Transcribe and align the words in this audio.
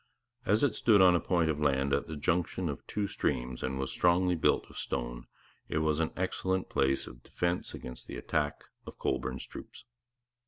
As 0.47 0.63
it 0.63 0.73
stood 0.73 0.99
on 0.99 1.13
a 1.15 1.19
point 1.19 1.51
of 1.51 1.59
land 1.59 1.93
at 1.93 2.07
the 2.07 2.15
junction 2.15 2.69
of 2.69 2.81
two 2.87 3.05
streams 3.05 3.61
and 3.61 3.77
was 3.77 3.91
strongly 3.91 4.33
built 4.33 4.65
of 4.67 4.79
stone, 4.79 5.27
it 5.69 5.77
was 5.77 5.99
an 5.99 6.09
excellent 6.17 6.69
place 6.69 7.05
of 7.05 7.21
defence 7.21 7.75
against 7.75 8.07
the 8.07 8.17
attack 8.17 8.63
of 8.87 8.97
Colborne's 8.97 9.45
troops. 9.45 9.85